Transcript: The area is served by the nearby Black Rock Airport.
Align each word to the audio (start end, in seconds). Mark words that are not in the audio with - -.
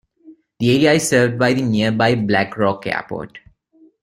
The 0.57 0.75
area 0.77 0.93
is 0.93 1.07
served 1.07 1.37
by 1.37 1.53
the 1.53 1.61
nearby 1.61 2.15
Black 2.15 2.57
Rock 2.57 2.87
Airport. 2.87 3.37